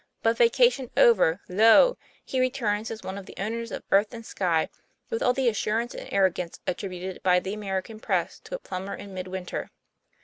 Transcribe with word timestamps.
But, 0.23 0.35
vacation 0.35 0.89
over, 0.97 1.41
lo! 1.47 1.95
he 2.25 2.39
returns 2.39 2.89
as 2.89 3.03
one 3.03 3.19
of 3.19 3.27
the 3.27 3.35
owners 3.37 3.71
of 3.71 3.83
earth 3.91 4.15
and 4.15 4.25
sky 4.25 4.67
with 5.11 5.21
al) 5.21 5.31
the 5.31 5.47
as 5.47 5.57
surance 5.57 5.93
and 5.93 6.11
arrogance 6.11 6.59
attributed 6.65 7.21
by 7.21 7.39
the 7.39 7.53
American 7.53 7.99
press 7.99 8.39
to 8.45 8.55
a 8.55 8.57
plumber 8.57 8.95
in 8.95 9.13
mid 9.13 9.27
winter. 9.27 9.69